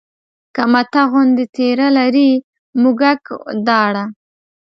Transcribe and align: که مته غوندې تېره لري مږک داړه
که 0.55 0.63
مته 0.71 1.01
غوندې 1.11 1.45
تېره 1.55 1.87
لري 1.97 2.29
مږک 2.81 3.21
داړه 3.67 4.05